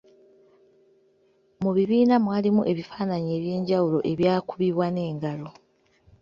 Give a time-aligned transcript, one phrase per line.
[1.61, 5.49] Mu bibiina mwalimu ebifaananyi eby’enjawulo ebyakubibwa n’engalo.